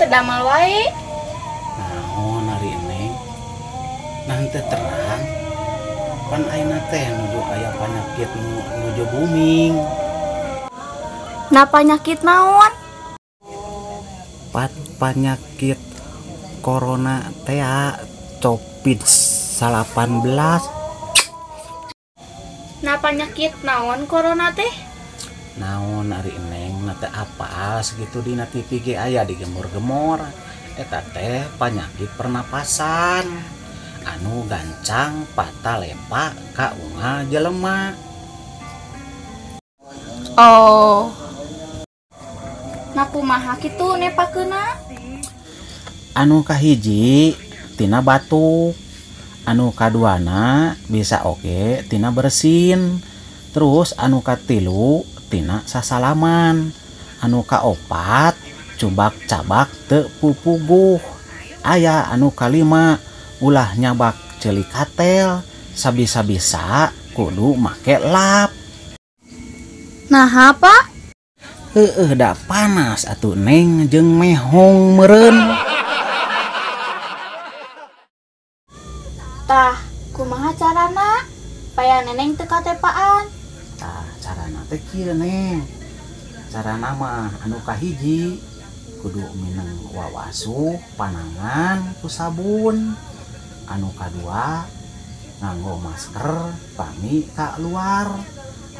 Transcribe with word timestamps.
terdamal 0.00 0.40
wae. 0.48 0.88
naon 1.76 2.48
ari 2.48 2.72
neng 2.88 3.12
nanti 4.24 4.60
terang 4.72 5.22
pan 6.32 6.42
aina 6.48 6.80
teh 6.88 7.04
nuju 7.12 7.40
aya 7.44 7.70
penyakit 7.76 8.30
nu 8.32 8.60
nuju 8.80 9.04
booming 9.12 9.74
Nah 11.50 11.66
penyakit 11.66 12.22
naon? 12.24 12.72
pat 14.54 14.72
penyakit 14.96 15.76
corona 16.64 17.28
teh 17.44 17.60
covid 18.40 19.00
18 19.04 19.92
Nah 22.80 22.96
penyakit 22.96 23.52
naon 23.60 24.08
corona 24.08 24.48
teh? 24.56 24.72
naon 25.60 26.16
ari 26.16 26.32
neng 26.48 26.69
nate 26.90 27.06
apa 27.06 27.78
segitu 27.86 28.18
di 28.18 28.34
TV 28.34 28.82
ge 28.82 28.94
aya 28.98 29.22
digemor-gemor 29.22 30.26
eta 30.74 31.06
teh 31.14 31.46
penyakit 31.54 32.10
pernapasan. 32.18 33.30
Anu 34.02 34.42
gancang 34.50 35.22
patah 35.38 35.78
lepak 35.78 36.34
ka 36.56 36.74
unga 36.74 37.22
jelema 37.30 37.94
oh. 40.34 41.14
Naku 42.90 43.22
maha 43.22 43.54
kitu 43.60 43.94
nepakena 43.94 44.80
anu 46.16 46.42
kahiji 46.42 47.38
tina 47.78 48.02
batuk 48.02 48.74
anu 49.46 49.70
kaduana 49.70 50.74
bisa 50.90 51.22
oke 51.22 51.86
tina 51.86 52.10
bersin. 52.10 52.98
Terus 53.52 53.92
anu 54.00 54.24
katilu 54.24 55.04
tina 55.28 55.62
sasalaman. 55.68 56.79
anu 57.20 57.44
kaopat 57.44 58.32
cubak 58.80 59.12
cabak 59.28 59.68
tepupuguh 59.86 61.00
aya 61.60 62.08
anu 62.08 62.32
kalima 62.32 62.96
ulah 63.44 63.76
nyabak 63.76 64.16
celikatel 64.40 65.44
sabisa-bisa 65.76 66.92
kudu 67.12 67.56
make 67.60 68.00
lap. 68.00 68.48
Nah 70.08 70.28
apa 70.28 70.90
Heeh 71.70 72.18
da 72.18 72.34
panas 72.50 73.06
atuh 73.06 73.38
neng 73.38 73.86
jeng 73.86 74.18
mehong 74.18 74.98
meren 74.98 75.38
tah 79.46 79.78
kumaha 80.10 80.50
carana? 80.58 81.22
Paya 81.78 82.02
neneng 82.02 82.34
teka 82.34 82.58
tepaan 82.58 83.30
tah 83.78 84.02
carana 84.18 84.66
teh 84.66 84.82
kieu 84.90 85.14
neng. 85.14 85.79
cara 86.50 86.74
nama 86.74 87.30
anukahiji 87.46 88.42
kudu 88.98 89.22
Minang 89.38 89.86
wawasu 89.94 90.76
panangan 90.98 91.94
ku 92.02 92.10
sabun. 92.10 92.98
Anuka 93.70 94.10
kadua 94.10 94.66
nganggo 95.38 95.78
masker 95.78 96.50
pami 96.74 97.30
tak 97.38 97.62
luar. 97.62 98.10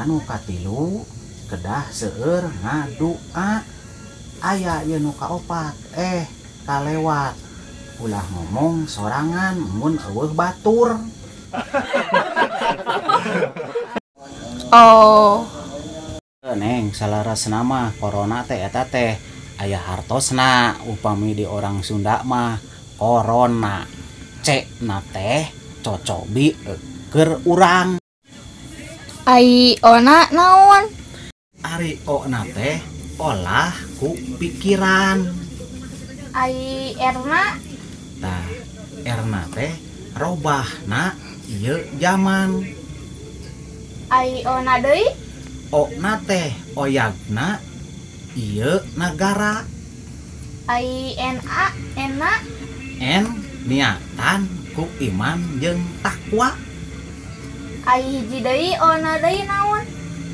Anu 0.00 0.24
katilu 0.24 1.04
kedah 1.52 1.92
seueur 1.92 2.48
ngadua. 2.64 3.62
Aya 4.40 4.86
yeuh 4.88 5.02
nu 5.02 5.12
kaopat 5.12 5.76
eh 5.92 6.24
kalewat. 6.64 7.36
Ulah 8.00 8.24
ngomong 8.32 8.88
sorangan 8.88 9.60
mun 9.60 10.00
eueuh 10.00 10.32
batur. 10.32 10.96
Oh. 14.68 15.48
neng 16.54 16.96
salaras 16.96 17.50
nama 17.50 17.92
Corona 17.98 18.46
teh 18.46 18.60
eta 18.62 18.86
teh. 18.88 19.18
Aya 19.58 19.82
hartosna 19.82 20.78
upami 20.86 21.34
di 21.34 21.42
orang 21.42 21.82
Sunda 21.82 22.22
mah 22.22 22.56
Corona. 22.94 23.82
Cek 24.40 24.80
na 24.86 25.02
teh 25.02 25.50
cocobi 25.82 26.54
keur 27.10 27.42
urang. 27.44 27.98
Ai 29.26 29.76
ona 29.82 30.30
naon? 30.32 30.88
Ari 31.66 32.00
ona 32.06 32.46
teh 32.48 32.78
olah 33.18 33.74
ku 33.98 34.14
pikiran. 34.38 35.26
Ai 36.32 36.94
erna? 36.96 37.58
Tah 38.22 38.46
erna 39.04 39.42
teh 39.50 39.72
robah 40.14 40.66
na 40.86 41.12
iya 41.48 41.78
zaman 41.98 42.78
ai 44.08 44.40
ona 44.48 44.80
deui? 44.80 45.27
Okna 45.68 46.16
teh 46.24 46.48
oyagna 46.80 47.60
ieu 48.32 48.80
negara 48.96 49.68
INA 50.64 51.64
enak 51.92 52.40
N 52.96 53.24
niatan 53.68 54.48
ku 54.72 54.88
iman 54.96 55.60
jeung 55.60 55.84
takwa. 56.00 56.56
Hiji 57.84 58.40
deui 58.40 58.72
ona 58.80 59.20
deui 59.20 59.44
naon? 59.44 59.84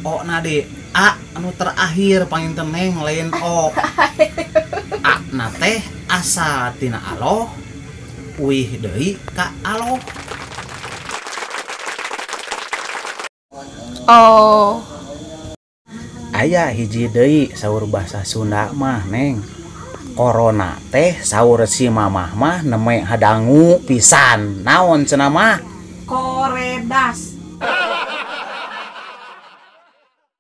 Ona 0.07 0.39
nade 0.39 0.71
A 0.95 1.19
anu 1.35 1.51
terakhir 1.59 2.31
paling 2.31 2.55
teneng 2.55 3.03
lain 3.03 3.35
O 3.43 3.75
A 5.03 5.19
na 5.35 5.51
teh 5.51 5.83
asal 6.07 6.79
tina 6.79 7.03
Allah 7.03 7.51
Wih 8.39 8.79
deui 8.79 9.19
ka 9.35 9.51
Allah 9.67 9.99
Oh. 14.07 14.94
ayaah 16.35 16.75
hiji 16.75 17.07
Dei 17.07 17.55
saur 17.55 17.87
bahasa 17.87 18.27
Sunda 18.27 18.75
mah 18.75 19.07
neng. 19.07 19.39
Korona 20.15 20.79
teh 20.91 21.19
saur 21.23 21.63
si 21.71 21.87
mamah 21.87 22.35
mah 22.35 22.59
neme 22.67 23.07
hadangu 23.07 23.79
pisan. 23.87 24.67
Naon 24.67 25.07
cenamah 25.07 25.63
koredas. 26.07 27.39